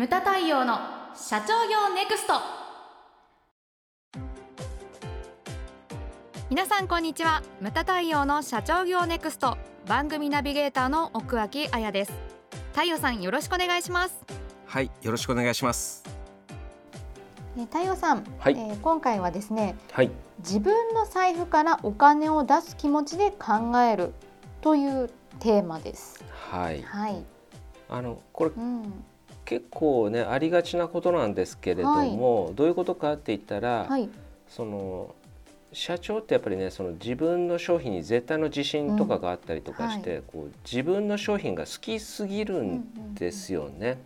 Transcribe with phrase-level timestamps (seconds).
[0.00, 0.78] ムタ太陽の
[1.14, 2.32] 社長業ネクスト。
[6.48, 7.42] 皆さんこんにちは。
[7.60, 9.58] ムタ太陽の社長業ネクスト。
[9.86, 12.14] 番組ナビゲーターの奥脇彩です。
[12.72, 14.24] 太陽さんよろしくお願いします。
[14.64, 16.02] はいよろしくお願いします。
[17.58, 18.54] え太陽さん、はい。
[18.54, 20.10] えー今回はですねはい。
[20.38, 24.14] 自分の財布からお金を出す気持ちで考える
[24.62, 25.10] という
[25.40, 26.24] テーマです。
[26.30, 26.80] はい。
[26.80, 27.22] はい。
[27.90, 29.04] あのこれうん。
[29.50, 34.08] 結構ねありがちなことなんですけれども、どういうことかって言ったら、はい。
[34.48, 35.12] その
[35.72, 43.98] 社長ってやっぱりねその自分の商品に絶対の自信とかがあったりとかして、こう自分の商品が好きすぎるんですよね。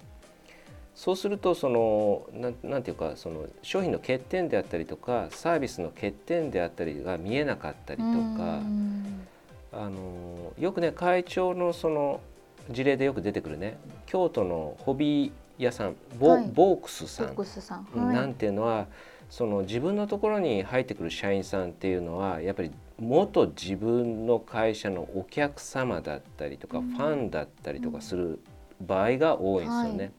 [0.95, 8.17] そうするとそのなんなんていうかその商品の欠点であったりとかサービスの欠点であったりが見えなかったりとか、う
[8.63, 9.27] ん
[9.77, 12.21] あのよくね会長のその
[12.71, 17.87] 事例でよく出てくるね京都のホビー屋さんボ,、はいボークスさんボックスさん。
[17.95, 18.29] なはい。
[18.29, 18.87] んていうのは
[19.31, 28.39] その自分のところに入ってくる社員さんっていうのはやっぱり元自分の会社のお客様だったりとか、うんファンだったりとかする
[28.81, 30.05] 場合が多いんですよね。
[30.05, 30.13] はい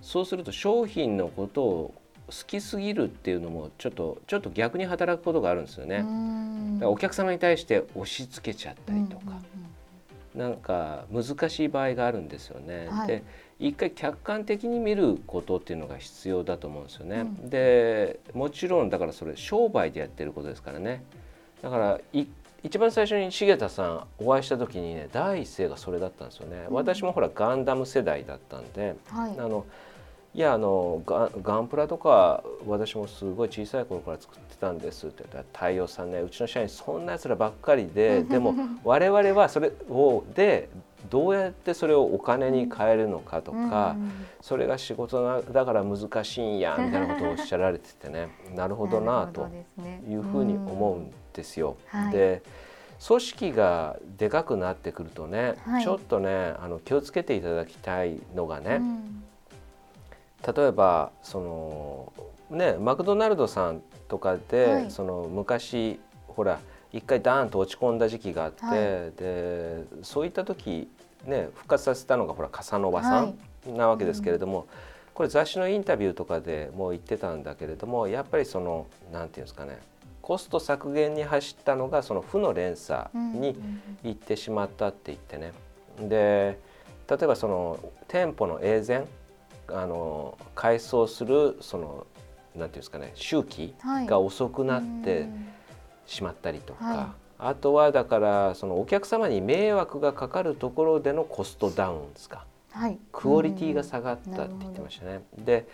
[0.00, 1.94] そうすると商品のことを
[2.26, 5.98] 好きすぎるっていうのもちょっとちょっと逆に働くことがあるんですよね。
[5.98, 9.62] うんだからお客様に対して押し付けちゃったりとか、うん
[10.34, 12.88] なんか難しい場合があるんですよね。
[12.90, 13.22] はいで
[13.58, 17.20] 一回客観的に見ることっていうのが必要だと思うんですよね。
[17.20, 21.04] うんでもちろんだからそれ商売でやってることですからね。
[21.62, 22.26] だからい
[22.64, 26.64] 一番最初に重田さんお会いした時にね第一声がそれだったんですよね。
[26.68, 29.34] うん私もほらガンダム世代だったんで、うんはい。
[29.38, 29.64] あの
[30.34, 40.70] いやあのガガンプラとか私もすごい小さい頃から作ってたんですって言ったら太陽さんねうちの社員そんなやつらばっかりででも 我々はそれをで
[41.10, 44.12] どうやってそれをお金に変えるのかとか、うん。
[44.40, 48.28] それが仕事なだから難しいんやみたいなことをおっしゃられててね。
[48.54, 49.48] なるほどなと
[50.08, 51.76] いうふうに思うんですよ。
[51.92, 52.12] うんはい。
[52.12, 52.42] で
[53.04, 55.82] 組織がでかくなってくるとね、はい。
[55.82, 59.21] ちょっとねあの気をつけていただきたいのがね、うん
[60.46, 62.12] 例えばその
[62.50, 64.90] ねマクドナルドさんとかで、はい。
[64.90, 66.58] その昔ほら
[66.92, 68.76] 一回ダーンと落ち込んだ時期があって、はい。
[69.16, 70.90] でそういった時
[71.24, 73.38] ね復活させたのがほらカサノバさん
[73.76, 74.66] なわけですけれども、
[75.14, 79.78] これ雑誌のインタビューとかでもう言ってたんだけれどもやっぱりそのなんていうんですかね
[80.20, 83.56] コスト削減に走ったのがその負の連鎖に
[84.02, 85.52] 行ってしまったって言ってね。
[86.00, 86.58] で
[87.08, 89.06] 例えばその店舗の永全
[89.68, 92.06] あの改装するその
[92.54, 94.06] なんていうんですかね周期はい。
[94.06, 95.48] が遅くなってうん
[96.04, 102.44] しまったりとか、はあとはだからそのお客様に迷惑がかかるところでのコストダウンですか。
[102.72, 102.98] はい。
[103.12, 105.22] クオリティが下がったって言ってましたね。
[105.38, 105.66] で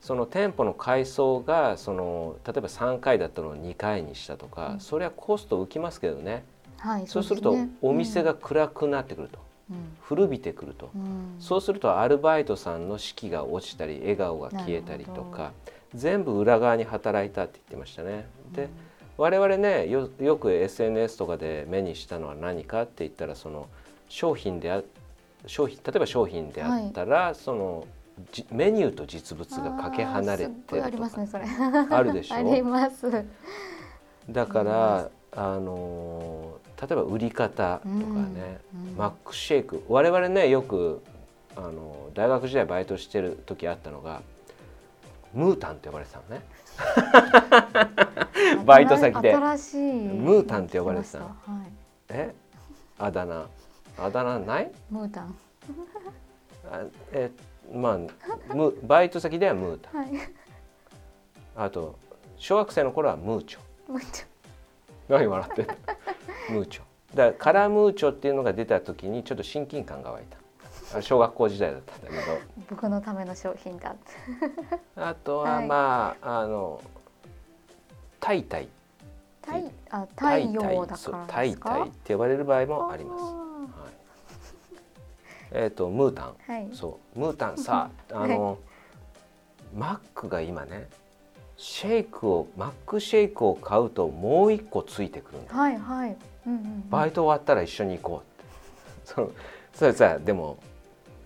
[0.00, 4.80] その店舗の改装がその例えば3回だったのを2回にしたとか、うん。
[4.80, 6.44] それはコスト浮きますけどね。
[6.78, 7.06] はい。
[7.06, 9.47] そうするとお店が暗くなってくると、うん
[10.02, 11.36] 古びてくると、うん。
[11.38, 15.52] そうするとアルバイトさんの士気が落ちたり笑顔が消えたりとか
[15.94, 18.26] 全部裏側に働いたって言ってましたね。
[18.52, 18.68] で
[19.16, 23.68] 我々ねよよく SNS とかで目にしたのは何かって言ったらその
[24.08, 24.82] 商品であ
[25.46, 27.86] 商品例えば商品であったら、その
[28.32, 30.90] じメニューと実物がかけ離れてるとか。
[30.90, 31.44] りますねそれ。
[31.90, 33.24] あるでし ありょます。
[34.28, 39.84] だからあのー例えば売り方とかね、うんマックシェイク。
[39.88, 41.02] 我々ねよく
[41.56, 44.22] あの大学時代バイトしてる時あったのが
[45.34, 46.42] ムータンって呼ばれてたのね。
[48.64, 49.34] バイト先で。
[49.34, 51.26] ムータンって呼ばれてたの。
[51.26, 51.36] はい。
[52.10, 52.34] え？
[52.98, 53.46] あだ名。
[53.98, 54.70] あだ名ない？
[54.90, 55.36] ムータン。
[56.70, 57.30] あえ
[57.74, 57.98] ま
[58.50, 60.02] あムバイト先ではムータン。
[60.02, 60.10] はい。
[61.56, 61.98] あと
[62.36, 63.92] 小学生の頃はムーチョ。
[63.92, 64.22] ムーチ
[65.08, 65.74] 何笑ってんの？
[66.50, 66.82] ムーチョ
[67.14, 70.38] だからカラムーチョっていうのが出た時にちょっと親近感が湧いた
[70.98, 72.38] あ小学校時代だったんだけどョ。
[72.70, 73.94] 僕のための商品だ。
[74.96, 76.82] あとははいまあ、あの
[78.20, 78.68] タイタイ
[79.42, 81.56] 太あ太タイタ陽だからタイ。
[81.56, 83.24] タイって呼ばれる場合もあります。
[83.24, 83.86] は
[85.60, 86.68] い、えっ、とムータン、あーはい。
[86.72, 88.58] そうムータンさ あの、
[89.74, 90.88] マックが今ね
[91.56, 96.16] シェイクをマックシェイクを買うともう一個ついてくるんだ、はいはい。
[96.48, 96.90] うんうんうん。
[96.90, 98.22] バイト終わったら一緒に行こ
[99.16, 99.32] うって。
[99.74, 100.58] それさでも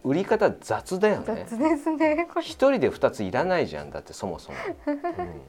[0.05, 1.47] 売り方雑だよね。
[1.49, 2.29] 雑ですね。
[2.41, 5.41] 一人で二ついらないじゃんだってそもそも、うん。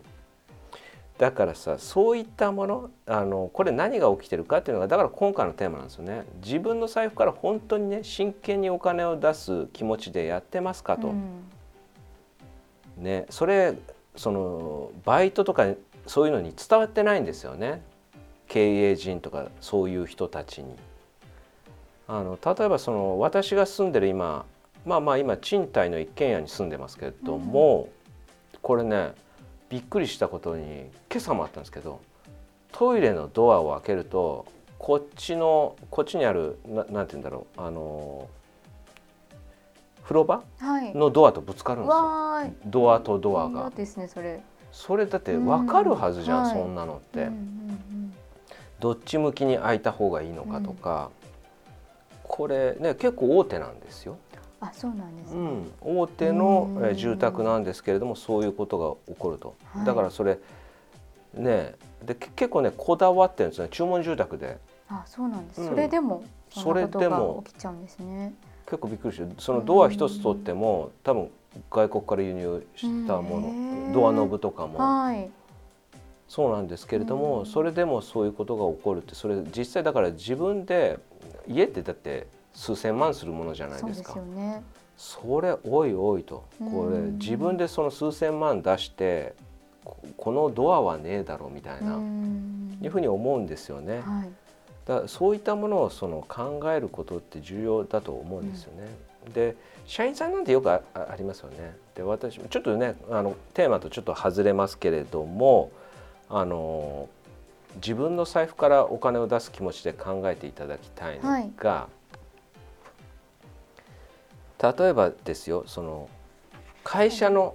[1.17, 6.23] だからさそういったものあのこれ何が起きてるかっていうのがだから今回のテーマなんですよね。
[6.43, 11.43] 自分の財布から本当にね真剣にお金を出す気持ちでやってますかと、うん。
[12.97, 13.73] ねそれ
[14.15, 15.65] そのバイトとか
[16.05, 17.81] そういうのに伝わってないんですよね
[18.53, 20.75] 経営陣とかそういう人たちに。
[22.07, 24.45] あの例えばその私が住んでる今
[24.85, 27.87] まあまあ今賃貸の一軒家に住んでますけれども、
[28.61, 29.13] これね
[29.69, 32.01] びっくりしたことに今朝もあったんですけど
[32.73, 34.45] トイレのドアを開けると
[34.77, 38.27] こっちのこっちにあるななんて言うんだろうあの
[40.03, 40.93] 風呂場はい。
[40.93, 42.53] のドアとぶつかるんですよ。
[42.65, 44.41] ドアとドアが嫌ですねそれ。
[44.71, 47.62] それだって分かるはずじゃん、うんはいそんなのって、うんうん
[48.83, 51.09] どっち向きに開いた方がいいのかとか、
[52.21, 54.17] これね結構大手なんですよ、
[54.61, 54.67] うん。
[54.67, 55.39] あそうなんですね。
[55.39, 59.85] うん、大手の住宅なんですけれどもそういうことが起こると、はい。
[59.85, 60.37] だからそれ
[61.33, 63.69] ねでけ結構ねこだわってるんですね。
[63.71, 64.57] 注文住宅で。
[64.89, 65.61] あそうなんです。
[65.61, 65.69] うん。
[65.69, 67.35] それでもそれでも。
[67.35, 68.33] が起きちゃうんですね。
[68.65, 71.31] 結構びっくりしてそのドア一つ取っても多分
[71.71, 75.29] 外国から輸入したものドアノブとかもはい。
[76.33, 80.97] そうなんですけれども、うんそれでもそういうことが起こるってそれ実際だから自分で
[81.47, 82.25] 家ってだって
[82.55, 84.17] 数千万するものじゃないそうですか。
[84.17, 84.63] よね。
[84.97, 89.35] それおいおいとこれうん自分でその数千万出して
[89.85, 93.99] ここのドアはねえだろうみたいな、うんいうふうに思うんですよね。
[93.99, 94.29] はい。
[94.87, 98.87] だそういったものをその考えることって重要だと思うんですよね。
[99.35, 99.55] で
[99.85, 100.81] 社員さんなんてよくあ
[101.15, 101.75] りますよね。
[101.93, 105.69] で私ちょっとねあのテーマとちょっと外れますけれども
[106.29, 107.09] あの
[107.75, 111.89] 自分の財布からお金を出す気持ちで考えていただきたいのが、
[114.61, 116.09] 例えばですよその
[116.83, 117.53] 会社の、はい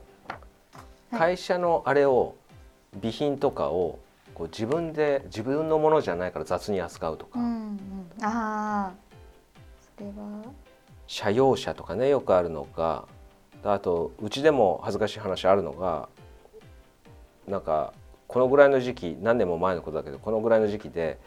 [1.11, 2.35] 会社のあれを
[2.93, 3.99] 備品とかを
[4.35, 7.79] こう自分で自分のものじゃないから雑に扱うとか、うんうん。
[8.23, 8.93] ああ。
[9.97, 10.43] それは。
[11.07, 13.07] 社用車とかねよくあるのが
[13.65, 16.11] あとうちでも恥ずかしい話あるのが
[17.47, 17.95] なんか
[18.29, 21.19] このぐらいの時期何年も前のことだけどこのぐらいの時期で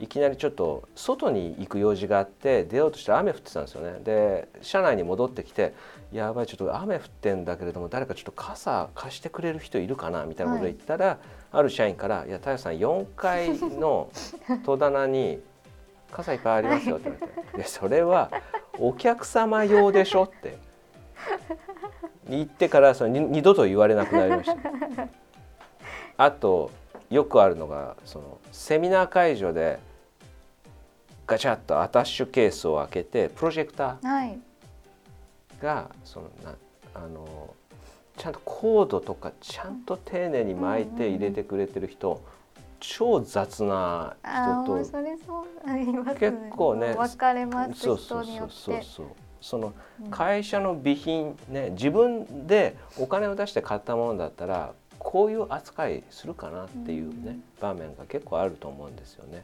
[0.00, 5.74] いきなりちょっと外に行く用事があって出ようとしたら雨降ってたんですよねで車内に戻ってきて
[6.12, 11.18] 「やばいちょっと雨降ってんだけれども誰かちょっと傘貸してくれる人いるかな?」みたいなことを言ったら、
[11.50, 14.10] ある社員から「いや太陽さん4階の
[14.64, 15.40] 戸棚に
[16.12, 18.30] 傘いっぱいありますよ」って言われて「でそれは
[18.78, 20.58] お客様用でしょ」って
[22.28, 25.17] 言ってからその二度と言われなくなりました。
[26.18, 26.70] あと
[27.10, 29.78] よくあるのがそのセミナー会場で
[31.26, 34.38] ガチャッとアタッシュケースを開けてプロジェクタはい。
[35.60, 36.54] ーがそのな
[36.94, 37.54] あの
[38.16, 42.20] ちゃんとコードとかちゃんと丁寧に巻いて入れてくれてる人、
[42.80, 44.74] 超雑な人と。
[46.18, 48.52] 結構ね分かれますそうそう人によって。
[48.54, 49.06] そうそうそう
[49.40, 49.72] その
[50.02, 54.72] うん会社の備品ね自分でお金を出して買ったものだったら
[55.08, 59.42] こういう扱いするかなっていうね、うん場面が結構あると思うんですよね。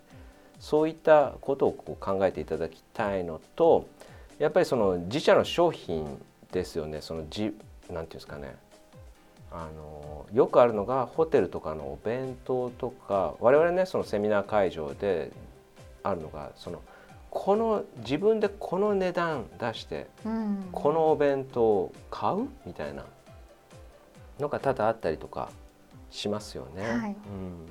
[0.60, 3.88] そういったことをこう考えていただきたいのと
[4.38, 6.22] やっぱりその自社の商品
[6.52, 7.54] ですよねそのじなんて
[7.90, 8.54] いうんですかね
[9.50, 15.32] あのよくあるのがホテルとかのお弁当とか我々ねそのセミナー会場で
[16.02, 16.82] あるのがその
[17.30, 20.68] この自分でこの値段出してうん。
[20.70, 23.04] このお弁当を買うみたいな
[24.38, 25.50] のが多々あったりとか
[26.14, 26.82] しますよね。
[26.82, 27.16] はい。
[27.26, 27.66] うん、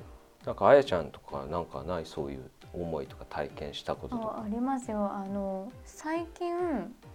[0.45, 4.35] なんかあやちゃんとかなんかないそういう思いとか体験したこととか？
[4.39, 4.49] ああ。
[4.49, 5.11] りますよ。
[5.11, 6.53] あの最近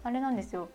[0.03, 0.69] あれなんですよ。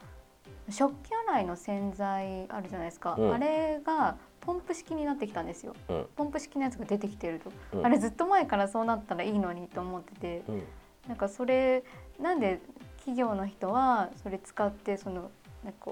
[0.69, 3.33] 食器洗いの洗剤あるじゃないですか、うん。
[3.33, 5.73] あれがポンプ式になってきたんですよ。
[5.89, 6.05] うん。
[6.15, 7.85] ポンプ式のやつが出てきてると、うん。
[7.85, 10.43] あれずっと前からそうなったらいいのにと思ってて。
[10.47, 10.63] うん。
[11.07, 11.83] なんかそれ
[12.17, 12.61] なんで
[12.97, 15.31] 企業の人はそれ使ってその
[15.61, 15.91] なんか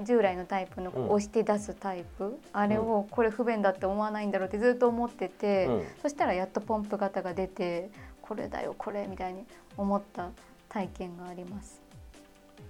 [0.00, 7.90] 従来のタイプの押して出すタイプ、あれをこれ不便だって思わないんだろうってずっと思ってて、うんそしたらやっとポンプ型が出て
[8.22, 9.44] これだよこれみたいに
[9.76, 10.28] 思った
[10.68, 11.80] 体験があります。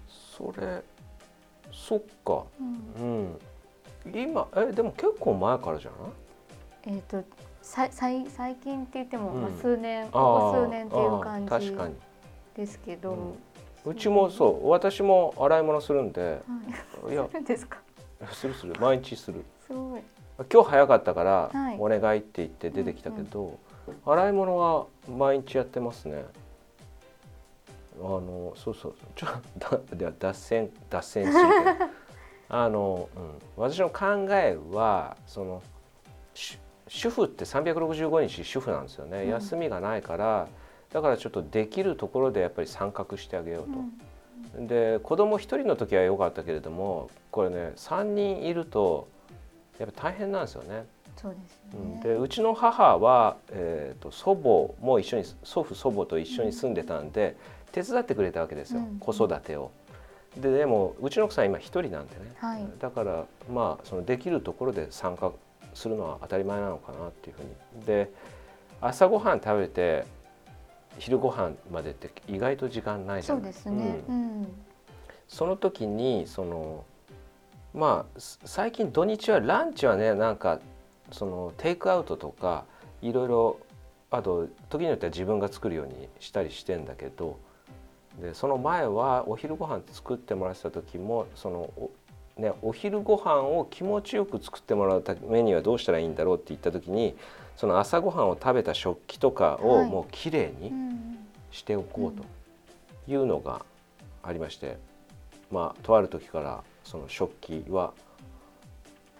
[0.08, 0.82] それ
[1.70, 2.44] そっか。
[2.98, 3.38] うん
[4.06, 4.20] うん。
[4.22, 5.90] 今えでも結構前からじゃ
[6.86, 6.96] ない？
[6.96, 7.22] えっ、と
[7.60, 11.98] さ最最近って言っても、うんまあ、数年こあこー数年っていう感じ。
[12.56, 13.36] ですけど、
[13.84, 16.40] うちもそう私も洗い物するんで
[17.04, 17.14] はい。
[17.14, 17.78] やい、るんですか？
[18.32, 19.44] するする毎日する。
[19.66, 20.02] すごい。
[20.52, 21.76] 今日早かったからはい。
[21.78, 23.58] お願いって言って出てきたけど、
[24.04, 26.24] 洗い物は毎日やってますね。
[28.00, 28.94] あのそうそう。
[29.16, 31.44] ちょっと脱線脱線する
[31.78, 31.90] けど。
[32.50, 35.62] あの、うん、私の考えはその
[36.32, 39.28] 主主婦って365日主婦なんですよね、うん。
[39.28, 40.48] 休みがないから
[40.92, 43.78] だからちょっとできるところでやっぱり参画してあげようと。
[43.78, 43.92] うん
[44.56, 49.08] で子供一人の時は良かったけれどもこれね3人いると
[49.78, 50.86] やっぱ大変なんですよね。
[51.16, 51.96] そうですね。
[51.98, 57.36] んでうちの母は、えー、と祖母も一緒に祖父祖母と一緒に住んでたんで、
[57.70, 59.70] 手伝ってくれたわけですよ、うん子育てを。
[60.36, 65.30] ででもうちの奥さん今一人なんでね、はいだからまあそのできるところで参加
[65.74, 67.86] するのは当たり前なのかなっていうふうに。
[67.86, 68.10] で
[68.80, 70.06] 朝ごはん食べて
[70.98, 74.00] 昼ご飯までって意外と時間ないじゃないですね。
[74.08, 74.48] ううんん。
[75.28, 76.84] その時にその
[77.74, 80.60] まあす最近土日はランチはねなんか
[81.12, 82.64] そのテイクアウトとか
[83.02, 83.60] いろいろ
[84.10, 87.38] あと時によっては自分が作るようにしたりしてんだけど
[88.20, 91.90] でその前はお昼ご飯作ってもらってた時もそのお,、
[92.40, 97.16] ね、お昼ご飯を気持ちよく作ってもらうためにはどうしたらいいんだろうって言った時に
[97.58, 99.90] その朝ごはんを食べた食器とかをはい。
[99.90, 101.18] もうきれいにうん。
[101.50, 102.24] しておこうと
[103.10, 103.64] いうのが
[104.22, 104.76] ありまして、
[105.50, 107.94] まあとある時からその食器は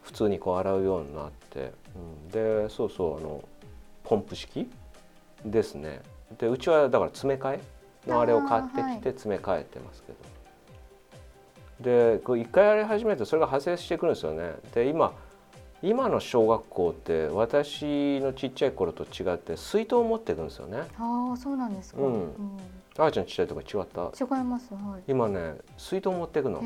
[0.02, 3.42] 普通にこう洗うようになって、うん、でそうそうあの
[4.04, 4.70] ポンプ式
[5.44, 6.02] ですね。
[6.38, 7.60] でうちはだから詰め替え
[8.10, 10.12] のあれを買ってきて詰め替えてますけ
[11.80, 14.52] ど、でこう一回やり始めるとそれが派生してくるんですよね。
[14.74, 15.14] で今
[15.82, 20.78] 今の小学校って私のちっちゃい頃と違って水筒を持っていくんですよね。
[20.98, 22.00] ああ、そうなんですか。
[22.00, 22.32] うん。
[22.98, 24.10] あーちゃんちっちゃいとこ違った？
[24.36, 24.74] 違います。
[24.74, 26.60] は今ね水筒持っていくの。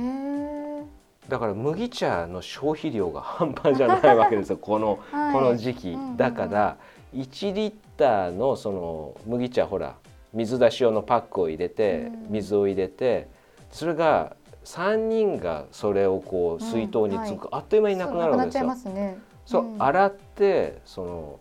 [1.28, 4.57] だから麦茶の消費量が半端じゃないわけですよ。
[4.62, 5.33] このはい。
[5.35, 5.90] この時期。
[5.90, 6.11] うんうん。
[6.11, 6.76] うんだから
[7.14, 9.97] 1リッターのその麦茶ほら
[10.33, 12.26] 水出し用のパックを入れてうん。
[12.31, 13.28] 水を入れて
[13.71, 18.75] それが3人がそれをこう水筒につく、あっという間になくなるわけですよ。
[18.75, 19.19] そうね。
[19.45, 19.83] そう、うん。
[19.83, 21.40] 洗ってその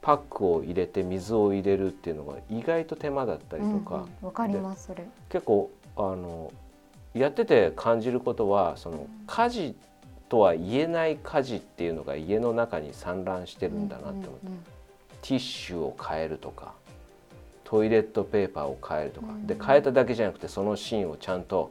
[0.00, 5.04] パックを入れて水を入れるっていうのが意外と手間だったりとか、うんうんわかりますそれ。
[5.28, 6.52] 結構あの
[7.14, 9.08] やってて感じることはそのうん。
[9.26, 9.76] 家事
[10.28, 14.64] とは言えない家事っていうのが家の中に散乱してるんだなって思って、うんうん
[15.22, 16.74] ティッシュを変えるとか
[17.62, 21.70] トイレットペーパーを変えるとか、うんで変えただけじゃなくてその芯をちゃんと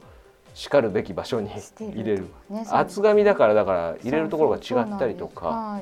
[0.54, 5.80] しかるべき場所に入れるね厚紙だからだから入れるところが違ったりとか。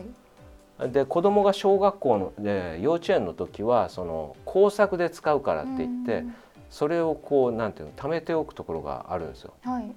[0.93, 6.25] で子供が小学校ので幼稚園の時はその工作で使うからって言って、
[6.71, 9.53] それをこうなんていうの貯めておくところがあるんですよ。
[9.67, 9.93] うんはい。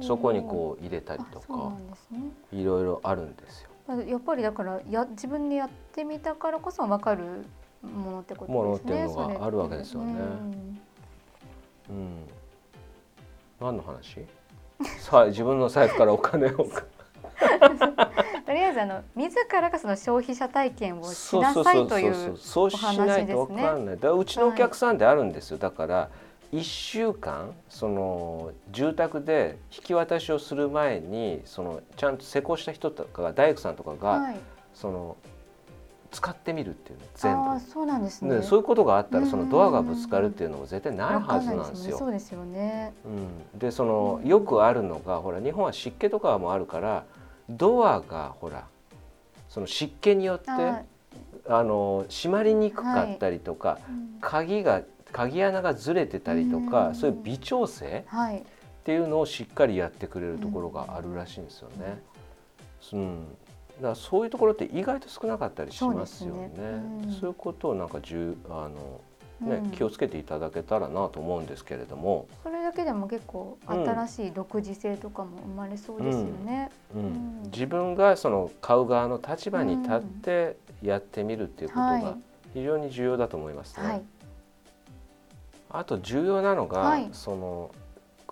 [0.00, 1.72] そこにこう入れたりとか
[2.12, 2.20] ね。
[2.52, 3.70] いろいろあるんですよ。
[4.06, 7.44] やっぱりだからや自分でやってみたからこそわかる
[7.82, 8.54] ものってことですね。
[8.54, 10.12] ものっていうのがあるわけですよね
[11.90, 12.16] うんうん。
[13.62, 14.26] 何の話？
[14.98, 16.50] さあ自分の財布からお金を
[18.46, 23.94] とりあえずあの自らがその消費者体験をしなさいというそうしないとわかんない。
[23.96, 25.58] だからうちのお客さんであるんですよ。
[25.58, 26.10] だから
[26.52, 34.36] 1週間その住宅で引き渡しをする前にそのちゃんと施工した人とかが大工さんとかが、はい。
[34.74, 35.16] その
[36.12, 37.60] 使ってみるっていうの全部。
[37.60, 38.36] そうなんですね。
[38.36, 41.94] ね、そういうことがあったらそのうんドアがぶつかるっていうのも絶対ないはずなんですよ。
[41.94, 47.04] わかんないですもんねうん、でそのよくあるのがほら日本は湿気とかもあるから
[47.48, 48.66] ドアがほら
[49.48, 50.48] その湿気によって。
[51.48, 58.38] あの閉まりにくかったりとか、はいうん鍵が鍵穴がずれてたりとか、うんそういう微調整はい。
[58.38, 62.02] っていうのをしっかりやってくれるところがあるらしいんですよね。
[62.94, 63.26] うん、
[63.82, 66.50] だからそういうところって意外と少なかったりしますよね。
[66.54, 66.70] そうね。
[67.04, 67.12] うん。
[67.12, 69.00] いうことをなんかじゅあの
[69.40, 69.70] ね、うん。
[69.72, 76.70] 気をつけていただけたらなと思うんですけれども、それだけでも結構新しい独自性とかも生まれそうですよね。
[76.94, 77.02] うん。
[77.02, 77.42] うん。
[77.46, 82.02] 自分がその買う側の立場に立ってやってみるっていうことはい。
[82.02, 82.16] が
[82.54, 83.86] 非常に重要だと思いますね。
[83.86, 84.02] はい。
[85.70, 87.08] あと重要なのが、はい。
[87.10, 87.70] その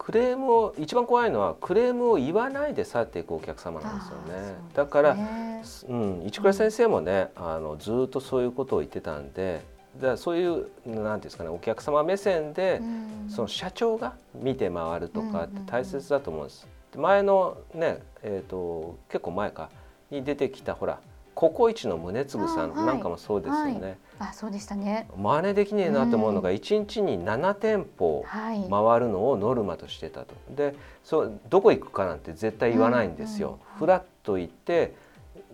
[0.00, 4.54] クレームを一番怖いのはクレームを言わないで去っていくお客様なんですよね。
[4.73, 9.62] だから、うん、市倉先生もね、あのずっとそういうことを言ってたんで
[10.00, 16.66] だそういうなんていうんですかねお客様目線で、うんその社長が見て回るとかって大切だと思うんです。
[16.92, 19.69] で前のね、えー、と結構前か
[20.11, 20.99] に出てきたほら
[21.40, 23.99] ココイチの宗次さんなんかもそうですよね。
[24.18, 25.09] あ、そうでしたね。
[25.16, 28.66] 真似できねえなと思うのが1日に7店舗はい。
[28.68, 30.35] 回るのをノルマとしてたと。
[30.54, 33.59] でそうどこ行くかなんて絶対言わないんですよ。
[33.73, 34.94] うんフラッと行って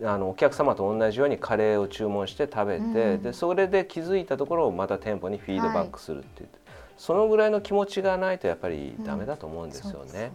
[0.03, 6.59] あのお客様と同じようにカレーを注文して食べて、うんでそれで気づいたところをまた店舗にフィードバックするって言って、
[6.99, 10.33] そのぐらいの気持ちがないとやっぱりダメだと思うんですよそうね。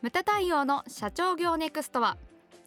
[0.00, 2.16] ムタ対応の社長業ネクストは